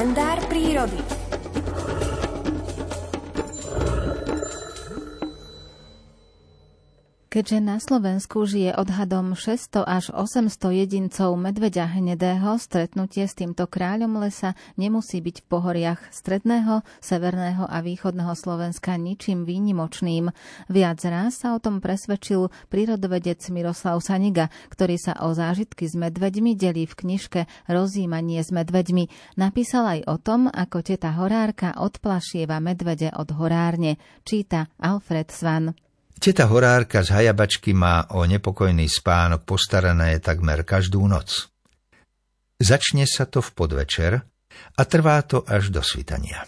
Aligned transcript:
kalendár 0.00 0.40
prírody. 0.48 1.19
Keďže 7.30 7.62
na 7.62 7.78
Slovensku 7.78 8.42
žije 8.42 8.74
odhadom 8.74 9.38
600 9.38 9.86
až 9.86 10.10
800 10.10 10.50
jedincov 10.74 11.38
medveďa 11.38 11.94
hnedého, 11.94 12.58
stretnutie 12.58 13.22
s 13.22 13.38
týmto 13.38 13.70
kráľom 13.70 14.18
lesa 14.18 14.58
nemusí 14.74 15.22
byť 15.22 15.36
v 15.38 15.46
pohoriach 15.46 16.10
stredného, 16.10 16.82
severného 16.98 17.70
a 17.70 17.86
východného 17.86 18.34
Slovenska 18.34 18.98
ničím 18.98 19.46
výnimočným. 19.46 20.34
Viac 20.74 20.98
raz 21.06 21.38
sa 21.38 21.54
o 21.54 21.62
tom 21.62 21.78
presvedčil 21.78 22.50
prírodovedec 22.66 23.38
Miroslav 23.54 24.02
Saniga, 24.02 24.50
ktorý 24.66 24.98
sa 24.98 25.14
o 25.22 25.30
zážitky 25.30 25.86
s 25.86 25.94
medveďmi 25.94 26.58
delí 26.58 26.82
v 26.82 26.98
knižke 26.98 27.40
Rozímanie 27.70 28.42
s 28.42 28.50
medveďmi. 28.50 29.38
Napísal 29.38 29.86
aj 29.86 30.00
o 30.10 30.18
tom, 30.18 30.50
ako 30.50 30.82
teta 30.82 31.14
horárka 31.14 31.78
odplašieva 31.78 32.58
medvede 32.58 33.14
od 33.14 33.30
horárne. 33.38 34.02
Číta 34.26 34.66
Alfred 34.82 35.30
Svan. 35.30 35.78
Teta 36.20 36.44
horárka 36.52 37.00
z 37.00 37.16
hajabačky 37.16 37.72
má 37.72 38.04
o 38.12 38.28
nepokojný 38.28 38.84
spánok 38.92 39.48
postarané 39.48 40.20
takmer 40.20 40.68
každú 40.68 41.00
noc. 41.08 41.48
Začne 42.60 43.08
sa 43.08 43.24
to 43.24 43.40
v 43.40 43.50
podvečer 43.56 44.12
a 44.76 44.82
trvá 44.84 45.24
to 45.24 45.40
až 45.48 45.72
do 45.72 45.80
svitania. 45.80 46.44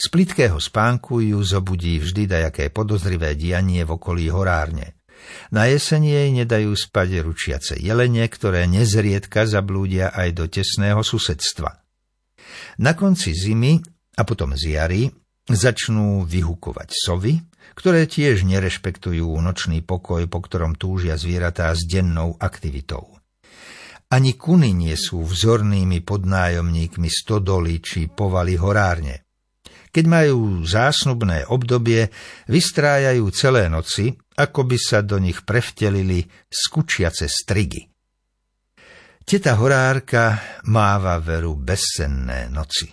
Z 0.00 0.08
plitkého 0.08 0.56
spánku 0.56 1.20
ju 1.20 1.36
zobudí 1.44 2.00
vždy 2.00 2.24
dajaké 2.24 2.72
podozrivé 2.72 3.36
dianie 3.36 3.84
v 3.84 3.92
okolí 3.92 4.32
horárne. 4.32 4.96
Na 5.52 5.68
jeseň 5.68 6.02
jej 6.08 6.28
nedajú 6.32 6.72
spať 6.72 7.20
ručiace 7.20 7.76
jelene, 7.76 8.24
ktoré 8.24 8.64
nezriedka 8.64 9.44
zablúdia 9.44 10.16
aj 10.16 10.28
do 10.32 10.48
tesného 10.48 11.04
susedstva. 11.04 11.84
Na 12.80 12.96
konci 12.96 13.36
zimy 13.36 13.84
a 14.16 14.24
potom 14.24 14.56
z 14.56 14.80
jary 14.80 15.12
začnú 15.48 16.28
vyhukovať 16.28 16.88
sovy, 16.92 17.40
ktoré 17.78 18.10
tiež 18.10 18.44
nerešpektujú 18.44 19.28
nočný 19.38 19.80
pokoj, 19.86 20.26
po 20.26 20.38
ktorom 20.42 20.74
túžia 20.74 21.14
zvieratá 21.14 21.70
s 21.72 21.86
dennou 21.86 22.36
aktivitou. 22.36 23.18
Ani 24.08 24.40
kuny 24.40 24.72
nie 24.72 24.96
sú 24.96 25.20
vzornými 25.20 26.00
podnájomníkmi 26.00 27.12
stodoly 27.12 27.84
či 27.84 28.08
povaly 28.08 28.56
horárne. 28.56 29.28
Keď 29.92 30.04
majú 30.04 30.64
zásnubné 30.64 31.48
obdobie, 31.48 32.08
vystrájajú 32.48 33.24
celé 33.32 33.68
noci, 33.68 34.16
ako 34.36 34.64
by 34.64 34.78
sa 34.80 35.04
do 35.04 35.20
nich 35.20 35.44
prevtelili 35.44 36.24
skučiace 36.48 37.28
strigy. 37.28 37.88
Teta 39.28 39.60
horárka 39.60 40.40
máva 40.72 41.20
veru 41.20 41.60
bezsenné 41.60 42.48
noci. 42.48 42.88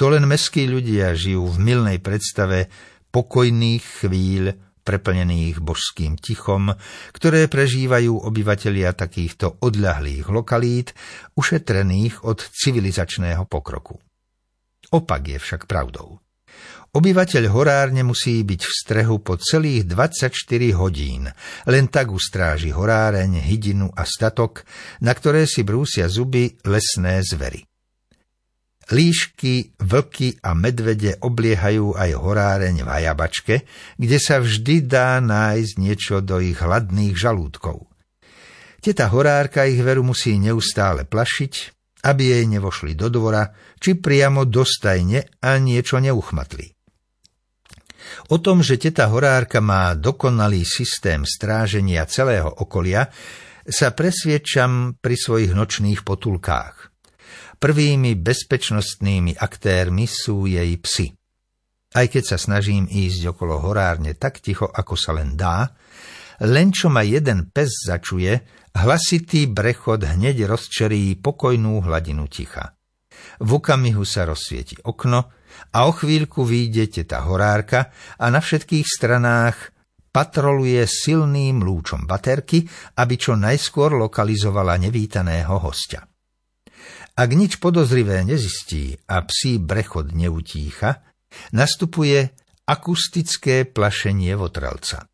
To 0.00 0.08
len 0.08 0.24
meskí 0.24 0.64
ľudia 0.64 1.12
žijú 1.12 1.44
v 1.44 1.58
milnej 1.60 2.00
predstave 2.00 2.72
pokojných 3.12 3.84
chvíľ 4.00 4.56
preplnených 4.80 5.60
božským 5.60 6.16
tichom, 6.16 6.72
ktoré 7.12 7.52
prežívajú 7.52 8.24
obyvatelia 8.24 8.96
takýchto 8.96 9.60
odľahlých 9.60 10.24
lokalít, 10.32 10.96
ušetrených 11.36 12.24
od 12.24 12.40
civilizačného 12.40 13.44
pokroku. 13.44 14.00
Opak 14.88 15.36
je 15.36 15.38
však 15.38 15.68
pravdou. 15.68 16.16
Obyvateľ 16.90 17.44
horárne 17.52 18.02
musí 18.02 18.42
byť 18.42 18.60
v 18.66 18.72
strehu 18.72 19.22
po 19.22 19.36
celých 19.36 19.84
24 19.84 20.80
hodín, 20.80 21.30
len 21.70 21.86
tak 21.86 22.10
ustráži 22.10 22.72
horáreň, 22.74 23.38
hydinu 23.38 23.92
a 23.94 24.02
statok, 24.02 24.66
na 25.04 25.14
ktoré 25.14 25.46
si 25.46 25.62
brúsia 25.62 26.10
zuby 26.10 26.58
lesné 26.66 27.22
zvery. 27.22 27.69
Líšky, 28.90 29.78
vlky 29.78 30.42
a 30.42 30.50
medvede 30.58 31.14
obliehajú 31.22 31.94
aj 31.94 32.10
horáreň 32.10 32.82
v 32.82 32.88
Hajabačke, 32.90 33.54
kde 33.94 34.18
sa 34.18 34.42
vždy 34.42 34.82
dá 34.82 35.22
nájsť 35.22 35.72
niečo 35.78 36.18
do 36.18 36.42
ich 36.42 36.58
hladných 36.58 37.14
žalúdkov. 37.14 37.86
Teta 38.82 39.06
horárka 39.14 39.62
ich 39.68 39.78
veru 39.78 40.02
musí 40.02 40.34
neustále 40.42 41.06
plašiť, 41.06 41.52
aby 42.02 42.22
jej 42.34 42.44
nevošli 42.50 42.98
do 42.98 43.06
dvora, 43.12 43.46
či 43.78 43.94
priamo 43.94 44.42
do 44.42 44.66
stajne 44.66 45.38
a 45.38 45.54
niečo 45.62 46.02
neuchmatli. 46.02 46.66
O 48.34 48.42
tom, 48.42 48.64
že 48.64 48.74
teta 48.74 49.06
horárka 49.06 49.62
má 49.62 49.94
dokonalý 49.94 50.66
systém 50.66 51.22
stráženia 51.22 52.02
celého 52.10 52.50
okolia, 52.50 53.06
sa 53.70 53.94
presviečam 53.94 54.98
pri 54.98 55.14
svojich 55.14 55.54
nočných 55.54 56.02
potulkách. 56.02 56.89
Prvými 57.60 58.16
bezpečnostnými 58.16 59.36
aktérmi 59.36 60.08
sú 60.08 60.48
jej 60.48 60.72
psy. 60.80 61.12
Aj 61.92 62.08
keď 62.08 62.32
sa 62.32 62.38
snažím 62.40 62.88
ísť 62.88 63.36
okolo 63.36 63.60
horárne 63.60 64.16
tak 64.16 64.40
ticho, 64.40 64.64
ako 64.64 64.96
sa 64.96 65.12
len 65.12 65.36
dá, 65.36 65.76
len 66.40 66.72
čo 66.72 66.88
ma 66.88 67.04
jeden 67.04 67.52
pes 67.52 67.84
začuje, 67.84 68.32
hlasitý 68.72 69.44
brechod 69.44 70.08
hneď 70.08 70.48
rozčerí 70.48 71.20
pokojnú 71.20 71.84
hladinu 71.84 72.32
ticha. 72.32 72.80
V 73.44 73.60
okamihu 73.60 74.08
sa 74.08 74.24
rozsvieti 74.24 74.80
okno 74.80 75.20
a 75.76 75.78
o 75.84 75.92
chvíľku 75.92 76.48
vyjde 76.48 76.88
teta 76.88 77.28
horárka 77.28 77.92
a 78.16 78.32
na 78.32 78.40
všetkých 78.40 78.88
stranách 78.88 79.76
patroluje 80.08 80.80
silným 80.88 81.60
lúčom 81.60 82.08
baterky, 82.08 82.64
aby 82.96 83.14
čo 83.20 83.36
najskôr 83.36 83.92
lokalizovala 84.00 84.80
nevítaného 84.80 85.60
hostia. 85.60 86.09
Ak 87.16 87.30
nič 87.36 87.60
podozrivé 87.60 88.24
nezistí 88.24 88.96
a 89.10 89.20
psí 89.26 89.60
brechod 89.60 90.16
neutícha, 90.16 91.04
nastupuje 91.52 92.32
akustické 92.66 93.66
plašenie 93.66 94.32
votrelca. 94.38 95.10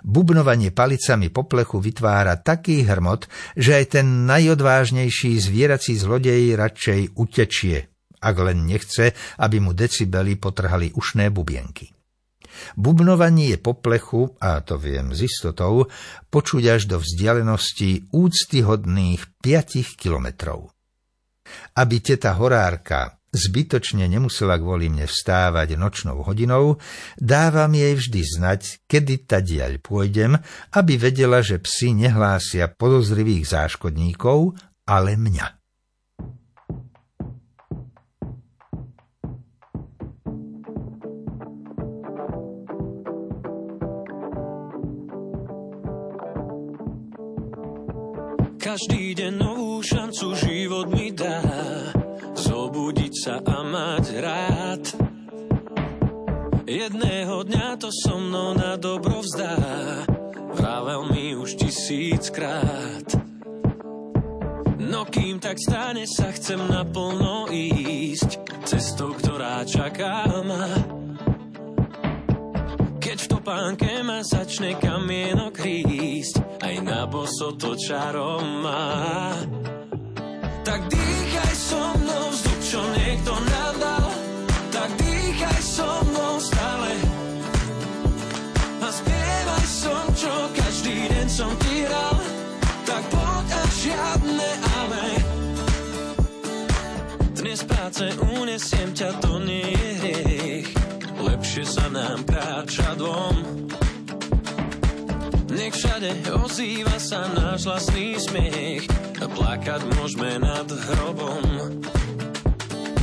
Bubnovanie 0.00 0.72
palicami 0.72 1.28
po 1.28 1.44
plechu 1.44 1.80
vytvára 1.80 2.40
taký 2.40 2.88
hrmot, 2.88 3.28
že 3.52 3.76
aj 3.76 4.00
ten 4.00 4.24
najodvážnejší 4.24 5.36
zvierací 5.36 5.98
zlodej 6.00 6.56
radšej 6.56 7.00
utečie, 7.20 7.92
ak 8.24 8.36
len 8.40 8.64
nechce, 8.64 9.12
aby 9.36 9.60
mu 9.60 9.76
decibeli 9.76 10.40
potrhali 10.40 10.96
ušné 10.96 11.28
bubienky. 11.28 11.92
Bubnovanie 12.78 13.58
po 13.58 13.74
plechu, 13.76 14.30
a 14.38 14.62
to 14.62 14.78
viem 14.78 15.10
s 15.10 15.26
istotou, 15.26 15.90
počuť 16.30 16.64
až 16.78 16.82
do 16.86 16.96
vzdialenosti 17.02 18.14
úctyhodných 18.14 19.20
5 19.42 19.98
kilometrov. 19.98 20.73
Aby 21.76 22.00
teta 22.00 22.34
horárka 22.36 23.18
zbytočne 23.34 24.06
nemusela 24.06 24.54
kvôli 24.62 24.86
mne 24.86 25.10
vstávať 25.10 25.74
nočnou 25.74 26.22
hodinou, 26.22 26.78
dávam 27.18 27.74
jej 27.74 27.98
vždy 27.98 28.20
znať, 28.22 28.60
kedy 28.86 29.26
diaľ 29.26 29.82
pôjdem, 29.82 30.38
aby 30.70 30.94
vedela, 30.94 31.42
že 31.42 31.58
psi 31.58 32.06
nehlásia 32.06 32.70
podozrivých 32.70 33.50
záškodníkov, 33.50 34.54
ale 34.86 35.18
mňa. 35.18 35.63
Každý 48.64 49.12
deň 49.12 49.44
novú 49.44 49.84
šancu 49.84 50.32
život 50.40 50.88
mi 50.88 51.12
dá. 51.12 51.44
Zobudiť 52.32 53.12
sa 53.12 53.36
a 53.44 53.60
mať 53.60 54.04
rád. 54.24 54.84
Jedného 56.64 57.44
dňa 57.44 57.76
to 57.76 57.92
so 57.92 58.16
mnou 58.16 58.56
na 58.56 58.80
dobro 58.80 59.20
vzdá. 59.20 59.60
Vravel 60.56 61.12
mi 61.12 61.36
už 61.36 61.60
tisíckrát. 61.60 63.04
No 64.80 65.04
kým 65.12 65.44
tak 65.44 65.60
stane 65.60 66.08
sa 66.08 66.32
chcem 66.32 66.64
naplno 66.64 67.52
ísť. 67.52 68.64
Cestou, 68.64 69.12
ktorá 69.12 69.60
čaká 69.68 70.24
ma. 70.40 70.72
Keď 72.96 73.18
v 73.20 73.28
topánke 73.28 74.00
ma 74.00 74.24
začne 74.24 74.72
kamienok 74.80 75.52
rísť 75.60 76.43
aj 76.62 76.74
na 76.84 77.06
boso 77.10 77.56
to 77.58 77.74
čarom 77.74 78.62
má. 78.62 79.34
Tak 80.64 80.80
dýchaj 80.90 81.54
so 81.54 81.82
mnou 81.98 82.24
vzduch, 82.30 82.60
čo 82.62 82.80
niekto 82.94 83.32
nám 83.32 83.74
tak 84.84 84.90
dýchaj 85.00 85.60
so 85.64 85.88
mnou 86.10 86.34
stále. 86.42 86.92
A 88.84 88.88
spievaj 88.92 89.64
som, 89.64 90.04
čo 90.12 90.32
každý 90.52 90.96
deň 91.08 91.26
som 91.30 91.52
ti 91.62 91.88
hral, 91.88 92.18
tak 92.84 93.02
poď 93.08 93.48
a 93.48 93.62
žiadne 93.80 94.50
ale. 94.82 95.06
Dnes 97.32 97.60
práce 97.64 98.04
unesiem 98.34 98.90
ťa, 98.92 99.10
to 99.24 99.40
nie 99.40 99.72
je 99.72 99.90
hriech, 100.04 100.68
lepšie 101.22 101.64
sa 101.64 101.86
nám 101.88 102.28
kráča 102.28 102.92
dvom. 102.98 103.64
Nech 105.54 105.70
všade 105.70 106.34
ozýva 106.34 106.98
sa 106.98 107.30
náš 107.30 107.70
vlastný 107.70 108.18
smiech 108.18 108.90
a 109.22 109.26
plakať 109.30 109.86
môžeme 109.94 110.42
nad 110.42 110.66
hrobom. 110.66 111.46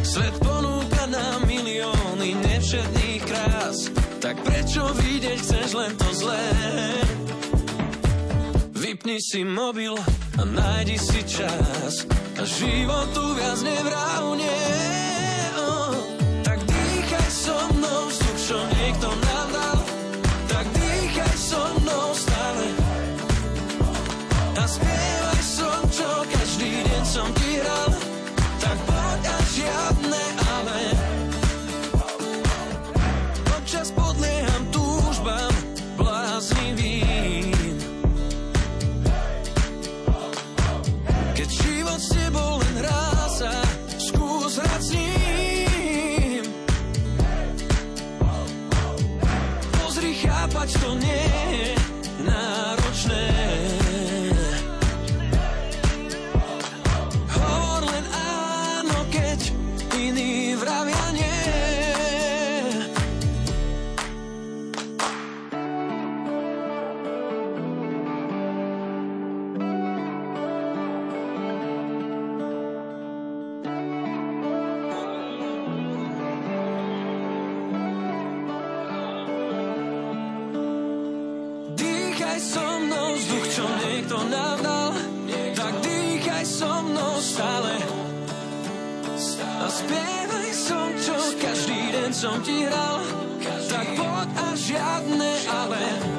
Svet 0.00 0.32
ponúka 0.40 1.04
nám 1.12 1.44
milióny 1.44 2.40
nevšetných 2.40 3.22
krás, 3.28 3.92
tak 4.24 4.40
prečo 4.40 4.80
vidieť 4.96 5.38
chceš 5.44 5.68
len 5.76 5.92
to 6.00 6.08
zlé? 6.16 6.48
Vypni 8.72 9.20
si 9.20 9.44
mobil 9.44 9.92
a 10.40 10.42
nájdi 10.48 10.96
si 10.96 11.20
čas 11.28 12.08
a 12.40 12.42
životu 12.48 13.36
viac 13.36 13.60
nevrávne. 13.60 14.77
Dýchaj 82.38 82.54
so 82.54 82.70
mnou 82.78 83.18
vzduch, 83.18 83.46
čo 83.50 83.66
niekto 83.82 84.16
nám 84.30 84.62
dal, 84.62 84.94
tak 85.58 85.74
dýchaj 85.82 86.46
so 86.46 86.70
mnou 86.86 87.18
stále. 87.18 87.74
A 89.58 89.66
spievaj 89.66 90.50
som, 90.54 90.86
čo 91.02 91.18
každý 91.34 91.90
deň 91.90 92.10
som 92.14 92.38
ti 92.46 92.62
hral, 92.62 93.02
tak 93.42 93.90
poď 93.90 94.28
a 94.38 94.48
žiadne 94.54 95.30
ale. 95.50 96.17